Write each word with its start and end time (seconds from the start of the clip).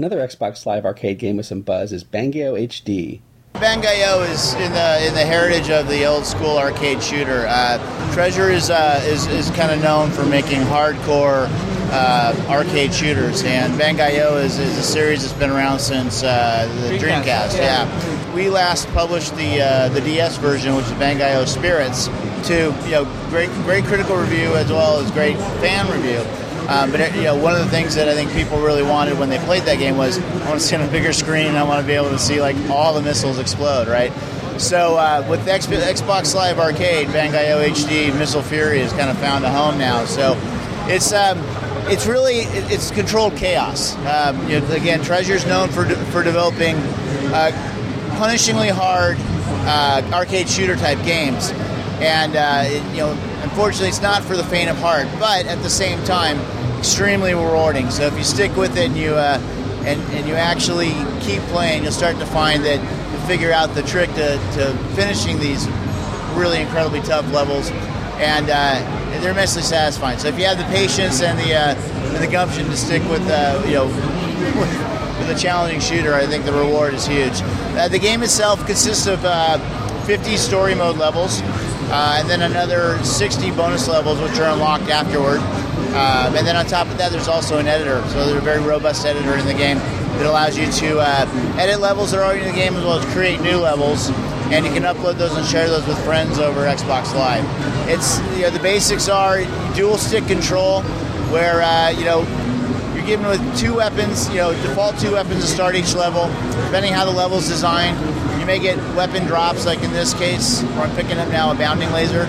Another 0.00 0.26
Xbox 0.26 0.64
Live 0.64 0.86
Arcade 0.86 1.18
game 1.18 1.36
with 1.36 1.44
some 1.44 1.60
buzz 1.60 1.92
is 1.92 2.04
Bangai-O 2.04 2.54
HD. 2.54 3.20
Bangai-O 3.52 4.22
is 4.22 4.54
in 4.54 4.72
the 4.72 5.06
in 5.06 5.12
the 5.12 5.26
heritage 5.26 5.68
of 5.68 5.88
the 5.88 6.06
old 6.06 6.24
school 6.24 6.56
arcade 6.56 7.02
shooter. 7.02 7.44
Uh, 7.46 7.76
Treasure 8.14 8.48
is 8.48 8.70
uh, 8.70 9.04
is, 9.04 9.26
is 9.26 9.50
kind 9.50 9.70
of 9.70 9.82
known 9.82 10.10
for 10.10 10.24
making 10.24 10.62
hardcore 10.62 11.48
uh, 11.92 12.34
arcade 12.48 12.94
shooters, 12.94 13.44
and 13.44 13.78
Bangai-O 13.78 14.38
is, 14.38 14.58
is 14.58 14.78
a 14.78 14.82
series 14.82 15.20
that's 15.20 15.38
been 15.38 15.50
around 15.50 15.80
since 15.80 16.22
uh, 16.22 16.66
the 16.88 16.96
Dreamcast. 16.96 17.22
Dreamcast, 17.22 17.58
yeah. 17.58 17.84
yeah. 17.84 18.34
we 18.34 18.48
last 18.48 18.88
published 18.94 19.36
the 19.36 19.60
uh, 19.60 19.90
the 19.90 20.00
DS 20.00 20.38
version, 20.38 20.76
which 20.76 20.86
is 20.86 20.92
Bangai-O 20.92 21.44
Spirits, 21.44 22.06
to 22.48 22.74
you 22.86 22.92
know 22.92 23.04
great 23.28 23.50
great 23.64 23.84
critical 23.84 24.16
review 24.16 24.54
as 24.54 24.72
well 24.72 24.98
as 24.98 25.10
great 25.10 25.36
fan 25.60 25.86
review. 25.92 26.24
Um, 26.70 26.92
but 26.92 27.14
you 27.16 27.22
know, 27.22 27.36
one 27.36 27.52
of 27.54 27.58
the 27.58 27.68
things 27.68 27.96
that 27.96 28.08
I 28.08 28.14
think 28.14 28.32
people 28.32 28.60
really 28.60 28.84
wanted 28.84 29.18
when 29.18 29.28
they 29.28 29.38
played 29.38 29.64
that 29.64 29.78
game 29.78 29.96
was 29.96 30.18
I 30.18 30.48
want 30.48 30.60
to 30.60 30.66
see 30.66 30.76
on 30.76 30.82
a 30.82 30.90
bigger 30.90 31.12
screen. 31.12 31.56
I 31.56 31.64
want 31.64 31.80
to 31.80 31.86
be 31.86 31.94
able 31.94 32.10
to 32.10 32.18
see 32.18 32.40
like 32.40 32.54
all 32.70 32.94
the 32.94 33.02
missiles 33.02 33.40
explode, 33.40 33.88
right? 33.88 34.12
So 34.60 34.96
uh, 34.96 35.26
with 35.28 35.48
X- 35.48 35.66
Xbox 35.66 36.34
Live 36.34 36.58
Arcade, 36.60 37.08
Bangai-O 37.08 37.68
HD 37.70 38.16
Missile 38.16 38.42
Fury 38.42 38.78
has 38.80 38.92
kind 38.92 39.10
of 39.10 39.18
found 39.18 39.44
a 39.44 39.50
home 39.50 39.78
now. 39.78 40.04
So 40.04 40.34
it's 40.86 41.12
um, 41.12 41.38
it's 41.88 42.06
really 42.06 42.42
it's 42.72 42.92
controlled 42.92 43.36
chaos. 43.36 43.96
Um, 44.06 44.48
you 44.48 44.60
know, 44.60 44.70
again, 44.70 45.02
Treasure's 45.02 45.44
known 45.46 45.70
for 45.70 45.84
de- 45.84 45.96
for 46.06 46.22
developing 46.22 46.76
uh, 47.32 47.50
punishingly 48.16 48.70
hard 48.70 49.16
uh, 49.66 50.08
arcade 50.14 50.48
shooter 50.48 50.76
type 50.76 51.02
games, 51.04 51.50
and 52.00 52.36
uh, 52.36 52.62
it, 52.66 52.82
you 52.92 52.98
know, 52.98 53.10
unfortunately, 53.42 53.88
it's 53.88 54.02
not 54.02 54.22
for 54.22 54.36
the 54.36 54.44
faint 54.44 54.70
of 54.70 54.76
heart. 54.78 55.08
But 55.18 55.46
at 55.46 55.60
the 55.62 55.70
same 55.70 56.00
time, 56.04 56.38
extremely 56.80 57.34
rewarding. 57.34 57.90
So 57.90 58.06
if 58.06 58.16
you 58.16 58.24
stick 58.24 58.56
with 58.56 58.74
it 58.78 58.88
and 58.88 58.96
you 58.96 59.12
uh, 59.12 59.38
and 59.84 60.00
and 60.14 60.26
you 60.26 60.34
actually 60.34 60.92
keep 61.20 61.42
playing, 61.52 61.82
you'll 61.82 61.92
start 61.92 62.18
to 62.18 62.26
find 62.26 62.64
that 62.64 62.80
you 63.12 63.18
figure 63.26 63.52
out 63.52 63.74
the 63.74 63.82
trick 63.82 64.08
to, 64.14 64.38
to 64.54 64.72
finishing 64.96 65.38
these 65.38 65.68
really 66.32 66.62
incredibly 66.62 67.02
tough 67.02 67.30
levels, 67.34 67.70
and 68.16 68.48
uh, 68.48 69.20
they're 69.20 69.32
immensely 69.32 69.60
satisfying. 69.60 70.18
So 70.18 70.28
if 70.28 70.38
you 70.38 70.46
have 70.46 70.56
the 70.56 70.64
patience 70.64 71.20
and 71.20 71.38
the 71.38 71.54
uh, 71.54 71.74
and 72.14 72.24
the 72.24 72.32
gumption 72.32 72.64
to 72.64 72.76
stick 72.76 73.02
with 73.10 73.28
uh, 73.28 73.62
you 73.66 73.74
know 73.74 73.86
with 73.86 75.36
a 75.36 75.38
challenging 75.38 75.80
shooter, 75.80 76.14
I 76.14 76.26
think 76.26 76.46
the 76.46 76.52
reward 76.54 76.94
is 76.94 77.06
huge. 77.06 77.42
Uh, 77.76 77.88
the 77.88 77.98
game 77.98 78.22
itself 78.22 78.64
consists 78.64 79.06
of 79.06 79.22
uh, 79.26 79.58
50 80.06 80.38
story 80.38 80.74
mode 80.74 80.96
levels, 80.96 81.42
uh, 81.92 82.16
and 82.20 82.30
then 82.30 82.40
another 82.40 82.98
60 83.04 83.50
bonus 83.50 83.86
levels, 83.86 84.18
which 84.18 84.38
are 84.38 84.50
unlocked 84.50 84.88
afterward. 84.88 85.40
Um, 85.90 86.36
and 86.36 86.46
then 86.46 86.56
on 86.56 86.66
top 86.66 86.88
of 86.88 86.98
that, 86.98 87.10
there's 87.10 87.28
also 87.28 87.58
an 87.58 87.66
editor. 87.66 88.00
So 88.10 88.26
there's 88.26 88.40
a 88.40 88.44
very 88.44 88.62
robust 88.62 89.04
editor 89.04 89.36
in 89.36 89.46
the 89.46 89.54
game 89.54 89.78
that 89.78 90.26
allows 90.26 90.56
you 90.56 90.70
to 90.70 91.00
uh, 91.00 91.26
edit 91.58 91.80
levels 91.80 92.12
that 92.12 92.18
are 92.20 92.24
already 92.24 92.42
in 92.42 92.48
the 92.48 92.54
game 92.54 92.74
as 92.76 92.84
well 92.84 92.98
as 92.98 93.12
create 93.12 93.40
new 93.40 93.58
levels. 93.58 94.10
And 94.52 94.64
you 94.64 94.72
can 94.72 94.82
upload 94.82 95.16
those 95.16 95.36
and 95.36 95.46
share 95.46 95.68
those 95.68 95.86
with 95.86 95.98
friends 96.04 96.38
over 96.38 96.62
Xbox 96.62 97.14
Live. 97.14 97.44
It's 97.88 98.18
you 98.36 98.42
know 98.42 98.50
the 98.50 98.58
basics 98.60 99.08
are 99.08 99.44
dual 99.74 99.96
stick 99.96 100.26
control, 100.26 100.82
where 101.30 101.62
uh, 101.62 101.90
you 101.90 102.04
know 102.04 102.22
you're 102.94 103.06
given 103.06 103.26
with 103.26 103.58
two 103.58 103.76
weapons, 103.76 104.28
you 104.28 104.36
know, 104.36 104.52
default 104.62 104.98
two 104.98 105.12
weapons 105.12 105.40
to 105.42 105.46
start 105.46 105.74
each 105.74 105.94
level. 105.94 106.26
Depending 106.66 106.92
how 106.92 107.04
the 107.04 107.10
level 107.10 107.38
is 107.38 107.48
designed, 107.48 107.98
you 108.38 108.46
may 108.46 108.58
get 108.58 108.76
weapon 108.94 109.24
drops, 109.26 109.64
like 109.64 109.82
in 109.82 109.92
this 109.92 110.12
case, 110.14 110.62
where 110.62 110.82
I'm 110.82 110.94
picking 110.96 111.18
up 111.18 111.28
now 111.28 111.50
a 111.50 111.54
bounding 111.54 111.90
laser. 111.92 112.26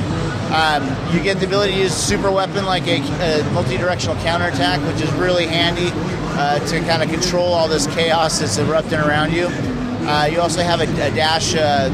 Um, 0.51 0.83
you 1.15 1.23
get 1.23 1.39
the 1.39 1.45
ability 1.45 1.73
to 1.73 1.79
use 1.79 1.93
super 1.93 2.29
weapon 2.29 2.65
like 2.65 2.85
a, 2.87 2.97
a 2.99 3.43
multi-directional 3.53 4.15
counterattack, 4.17 4.81
which 4.85 5.01
is 5.01 5.11
really 5.13 5.47
handy 5.47 5.91
uh, 6.37 6.59
to 6.67 6.79
kind 6.81 7.01
of 7.01 7.09
control 7.09 7.53
all 7.53 7.69
this 7.69 7.87
chaos 7.87 8.39
that's 8.39 8.57
erupting 8.57 8.99
around 8.99 9.31
you. 9.31 9.47
Uh, 10.07 10.27
you 10.29 10.41
also 10.41 10.61
have 10.61 10.81
a, 10.81 10.83
a 10.83 11.15
dash 11.15 11.55
uh, 11.55 11.89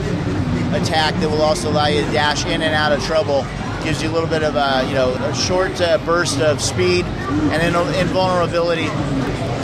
attack 0.73 1.13
that 1.19 1.29
will 1.29 1.43
also 1.43 1.69
allow 1.69 1.85
you 1.85 2.03
to 2.03 2.11
dash 2.11 2.45
in 2.45 2.63
and 2.63 2.73
out 2.73 2.91
of 2.91 3.03
trouble 3.03 3.45
gives 3.83 4.01
you 4.01 4.09
a 4.09 4.13
little 4.13 4.29
bit 4.29 4.43
of 4.43 4.55
a 4.55 4.85
you 4.87 4.93
know 4.93 5.13
a 5.13 5.35
short 5.35 5.79
uh, 5.79 5.97
burst 5.99 6.39
of 6.41 6.61
speed 6.61 7.05
and 7.05 7.75
invulnerability 7.95 8.87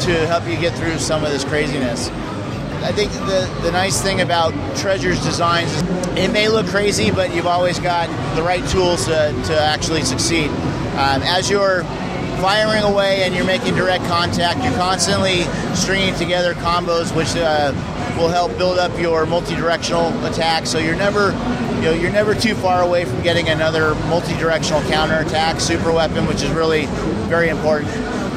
to 0.01 0.27
help 0.27 0.47
you 0.47 0.55
get 0.57 0.73
through 0.77 0.97
some 0.97 1.23
of 1.23 1.31
this 1.31 1.43
craziness. 1.43 2.09
I 2.83 2.91
think 2.91 3.13
the, 3.13 3.49
the 3.61 3.71
nice 3.71 4.01
thing 4.01 4.19
about 4.19 4.51
Treasure's 4.75 5.23
designs 5.23 5.71
is 5.71 5.81
it 6.17 6.31
may 6.33 6.49
look 6.49 6.67
crazy, 6.67 7.11
but 7.11 7.33
you've 7.33 7.47
always 7.47 7.79
got 7.79 8.07
the 8.35 8.43
right 8.43 8.67
tools 8.67 9.05
to, 9.05 9.31
to 9.45 9.57
actually 9.59 10.01
succeed. 10.03 10.49
Um, 10.49 11.23
as 11.23 11.49
you're 11.49 11.83
firing 12.41 12.83
away 12.83 13.23
and 13.23 13.33
you're 13.33 13.45
making 13.45 13.75
direct 13.75 14.03
contact, 14.05 14.61
you're 14.63 14.73
constantly 14.73 15.43
stringing 15.75 16.13
together 16.15 16.53
combos, 16.55 17.15
which 17.15 17.33
uh, 17.37 17.71
will 18.17 18.27
help 18.27 18.57
build 18.57 18.77
up 18.77 18.91
your 18.99 19.25
multi-directional 19.25 20.25
attack. 20.25 20.65
So 20.65 20.77
you're 20.77 20.97
never, 20.97 21.31
you 21.75 21.83
know, 21.83 21.93
you're 21.93 22.11
never 22.11 22.35
too 22.35 22.53
far 22.53 22.81
away 22.81 23.05
from 23.05 23.21
getting 23.23 23.47
another 23.47 23.95
multi-directional 23.95 24.81
counterattack 24.89 25.61
super 25.61 25.93
weapon, 25.93 26.27
which 26.27 26.43
is 26.43 26.51
really 26.51 26.87
very 27.29 27.47
important. 27.47 27.89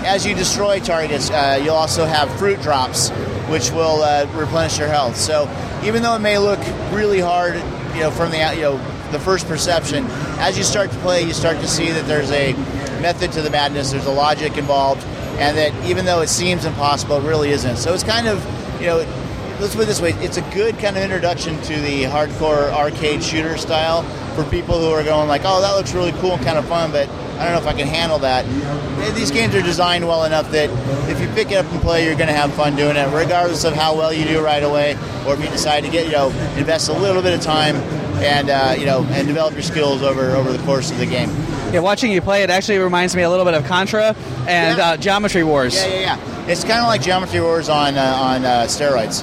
As 0.07 0.25
you 0.25 0.37
destroy 0.37 0.79
targets, 0.79 1.31
uh, 1.31 1.61
you'll 1.63 1.75
also 1.75 2.05
have 2.05 2.31
fruit 2.39 2.63
drops, 2.63 3.11
which 3.49 3.71
will 3.71 4.03
uh, 4.03 4.27
replenish 4.35 4.79
your 4.79 4.89
health. 4.89 5.17
So 5.17 5.49
even 5.85 6.03
though 6.03 6.17
it 6.17 6.21
may 6.21 6.39
look 6.39 6.61
really 6.93 7.21
hard, 7.21 7.55
you 7.95 8.01
know, 8.01 8.11
from 8.11 8.31
the 8.31 8.39
you 8.55 8.63
know 8.63 8.77
the 9.13 9.21
first 9.21 9.47
perception, 9.47 10.05
as 10.39 10.59
you 10.59 10.65
start 10.65 10.91
to 10.91 10.97
play, 10.99 11.23
you 11.23 11.33
start 11.33 11.59
to 11.59 11.69
see 11.69 11.91
that 11.91 12.07
there's 12.07 12.31
a 12.31 12.53
method 13.01 13.33
to 13.33 13.43
the 13.43 13.51
madness. 13.51 13.93
There's 13.93 14.07
a 14.07 14.11
logic 14.13 14.57
involved, 14.57 15.05
and 15.39 15.57
that 15.57 15.73
even 15.87 16.05
though 16.05 16.21
it 16.21 16.29
seems 16.29 16.65
impossible, 16.65 17.17
it 17.19 17.29
really 17.29 17.51
isn't. 17.51 17.77
So 17.77 17.95
it's 17.95 18.05
kind 18.05 18.27
of 18.27 18.43
you 18.81 18.87
know 18.87 18.99
let's 19.61 19.75
put 19.75 19.85
it 19.85 19.87
this 19.87 20.03
way 20.03 20.11
it's 20.19 20.37
a 20.37 20.43
good 20.53 20.79
kind 20.79 20.99
of 20.99 21.03
introduction 21.03 21.61
to 21.63 21.81
the 21.81 22.03
hardcore 22.03 22.71
arcade 22.73 23.23
shooter 23.23 23.57
style 23.57 24.03
for 24.35 24.45
people 24.51 24.79
who 24.79 24.91
are 24.91 25.03
going 25.03 25.29
like 25.29 25.41
oh 25.45 25.63
that 25.63 25.73
looks 25.73 25.95
really 25.95 26.13
cool 26.21 26.33
and 26.33 26.45
kind 26.45 26.59
of 26.59 26.67
fun 26.67 26.93
but 26.93 27.09
i 27.39 27.45
don't 27.45 27.53
know 27.53 27.59
if 27.61 27.67
i 27.67 27.73
can 27.73 27.87
handle 27.87 28.19
that 28.19 28.45
these 29.15 29.31
games 29.31 29.55
are 29.55 29.63
designed 29.63 30.07
well 30.07 30.25
enough 30.25 30.51
that 30.51 30.69
if 31.11 31.21
you 31.21 31.29
pick 31.29 31.51
it 31.51 31.57
up 31.57 31.71
and 31.73 31.81
play 31.81 32.05
you're 32.05 32.15
going 32.17 32.29
to 32.29 32.33
have 32.35 32.53
fun 32.55 32.75
doing 32.77 32.97
it 32.97 33.07
regardless 33.15 33.65
of 33.65 33.75
how 33.75 33.95
well 33.97 34.13
you 34.13 34.25
do 34.25 34.43
right 34.43 34.63
away 34.63 34.95
or 35.27 35.35
if 35.35 35.41
you 35.43 35.49
decide 35.51 35.83
to 35.85 35.91
get 35.91 36.07
you 36.07 36.13
know 36.13 36.29
invest 36.57 36.89
a 36.89 36.93
little 36.93 37.23
bit 37.23 37.35
of 37.35 37.41
time 37.41 37.77
and 38.23 38.49
uh, 38.49 38.75
you 38.79 38.87
know 38.87 39.05
and 39.11 39.27
develop 39.29 39.53
your 39.53 39.63
skills 39.63 40.03
over 40.03 40.31
over 40.31 40.51
the 40.53 40.63
course 40.65 40.91
of 40.91 40.99
the 40.99 41.05
game 41.07 41.29
Yeah, 41.73 41.81
watching 41.81 42.11
you 42.11 42.23
play 42.23 42.43
it 42.43 42.49
actually 42.51 42.79
reminds 42.79 43.15
me 43.15 43.23
a 43.23 43.31
little 43.31 43.45
bit 43.45 43.55
of 43.55 43.65
Contra 43.67 44.17
and 44.49 44.79
Yeah. 44.79 44.85
uh, 44.91 44.97
Geometry 44.97 45.45
Wars. 45.45 45.75
Yeah, 45.75 45.87
yeah, 45.89 46.01
yeah. 46.19 46.47
It's 46.49 46.63
kind 46.65 46.79
of 46.81 46.87
like 46.87 47.03
Geometry 47.03 47.41
Wars 47.41 47.69
on 47.69 47.97
uh, 47.99 48.01
on 48.03 48.45
uh, 48.47 48.63
steroids. 48.69 49.23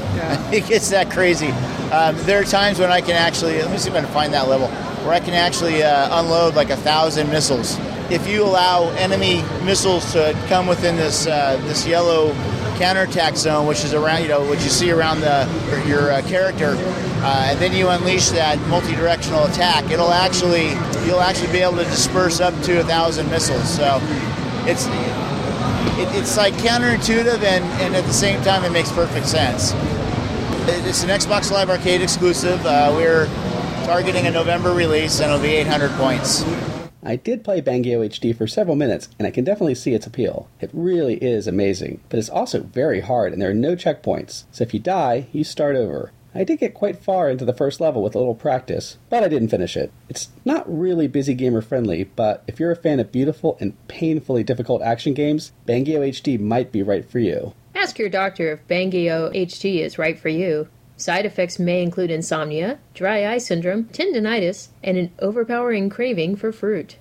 it 0.53 0.68
gets 0.68 0.90
that 0.91 1.09
crazy. 1.09 1.47
Um, 1.91 2.16
there 2.25 2.40
are 2.40 2.44
times 2.44 2.78
when 2.80 2.91
I 2.91 3.01
can 3.01 3.16
actually 3.16 3.59
let 3.62 3.72
me 3.72 3.78
see 3.80 3.90
if 3.90 3.95
I 3.95 4.01
can 4.01 4.12
find 4.13 4.31
that 4.34 4.47
level 4.47 4.68
where 5.06 5.13
I 5.13 5.19
can 5.19 5.34
actually 5.34 5.81
uh, 5.84 6.19
unload 6.19 6.53
like 6.56 6.69
a 6.69 6.78
thousand 6.78 7.30
missiles. 7.31 7.78
If 8.13 8.28
you 8.28 8.44
allow 8.44 8.90
enemy 8.91 9.41
missiles 9.66 10.13
to 10.13 10.40
come 10.47 10.68
within 10.68 10.96
this 10.97 11.25
uh, 11.25 11.57
this 11.66 11.88
yellow 11.88 12.31
counterattack 12.78 13.35
zone, 13.35 13.66
which 13.66 13.84
is 13.84 13.96
around 13.96 14.22
you 14.22 14.28
know 14.28 14.46
what 14.46 14.62
you 14.62 14.69
see 14.69 14.91
around 14.91 15.22
the 15.22 15.50
your 15.88 16.12
uh, 16.12 16.22
character, 16.28 16.75
uh, 16.78 17.47
and 17.50 17.59
then 17.59 17.74
you 17.74 17.90
unleash 17.90 18.29
that 18.29 18.59
multi-directional 18.68 19.46
attack, 19.46 19.90
it'll 19.90 20.12
actually 20.12 20.69
you'll 21.07 21.22
actually 21.22 21.51
be 21.51 21.57
able 21.57 21.78
to 21.78 21.85
disperse 21.85 22.40
up 22.40 22.53
to 22.62 22.81
a 22.81 22.84
thousand 22.84 23.31
missiles. 23.31 23.68
So 23.68 23.97
it's 24.69 24.85
it, 25.97 26.16
it's 26.16 26.38
like 26.38 26.53
counterintuitive 26.53 27.41
and, 27.41 27.63
and 27.81 27.95
at 27.95 28.06
the 28.06 28.13
same 28.13 28.44
time 28.44 28.63
it 28.63 28.72
makes 28.72 28.91
perfect 28.91 29.25
sense. 29.25 29.74
It's 30.85 31.01
an 31.01 31.09
Xbox 31.09 31.50
Live 31.50 31.72
Arcade 31.72 32.03
exclusive. 32.03 32.63
Uh, 32.63 32.94
we're 32.95 33.25
targeting 33.85 34.28
a 34.28 34.31
November 34.31 34.72
release 34.72 35.19
and 35.19 35.31
it'll 35.31 35.41
be 35.41 35.56
800 35.56 35.90
points. 35.94 36.44
I 37.06 37.18
did 37.18 37.44
play 37.44 37.62
Bangai-O 37.62 38.00
HD 38.00 38.36
for 38.36 38.47
several 38.47 38.78
minutes, 38.78 39.09
and 39.19 39.28
I 39.28 39.31
can 39.31 39.44
definitely 39.44 39.75
see 39.75 39.94
its 39.94 40.08
appeal. 40.08 40.47
It 40.62 40.69
really 40.72 41.16
is 41.16 41.47
amazing, 41.47 42.00
but 42.08 42.18
it's 42.18 42.30
also 42.30 42.62
very 42.62 43.02
hard, 43.02 43.34
and 43.34 43.41
there 43.41 43.50
are 43.50 43.53
no 43.53 43.75
checkpoints, 43.75 44.45
so 44.51 44.63
if 44.63 44.74
you 44.74 44.80
die, 44.80 45.28
you 45.33 45.44
start 45.44 45.75
over. 45.75 46.12
I 46.33 46.44
did 46.44 46.60
get 46.60 46.74
quite 46.74 46.98
far 46.98 47.30
into 47.30 47.45
the 47.45 47.54
first 47.54 47.80
level 47.80 48.01
with 48.01 48.16
a 48.16 48.19
little 48.19 48.33
practice, 48.33 48.98
but 49.10 49.22
I 49.22 49.28
didn't 49.28 49.50
finish 49.50 49.78
it. 49.78 49.92
It's 50.10 50.30
not 50.45 50.63
really 50.66 51.07
busy 51.07 51.33
gamer 51.36 51.62
friendly, 51.62 52.06
but 52.06 52.44
if 52.48 52.60
you're 52.60 52.72
a 52.72 52.75
fan 52.75 53.00
of 53.00 53.12
beautiful 53.12 53.57
and 53.60 53.75
painfully 53.88 54.44
difficult 54.44 54.81
action 54.81 55.13
games, 55.13 55.51
Bangai-O 55.68 56.00
HD 56.00 56.39
might 56.39 56.72
be 56.72 56.81
right 56.81 57.07
for 57.07 57.19
you. 57.19 57.54
Ask 57.75 58.00
your 58.00 58.10
doctor 58.10 58.54
if 58.54 58.68
Bangai-O 58.68 59.30
HD 59.31 59.81
is 59.81 60.00
right 60.00 60.18
for 60.18 60.30
you. 60.30 60.69
Side 60.95 61.25
effects 61.25 61.57
may 61.57 61.81
include 61.81 62.12
insomnia, 62.12 62.80
dry 62.94 63.25
eye 63.25 63.40
syndrome, 63.40 63.86
tendinitis, 63.86 64.68
and 64.84 64.98
an 64.98 65.12
overpowering 65.19 65.90
craving 65.90 66.36
for 66.36 66.51
fruit. 66.51 66.92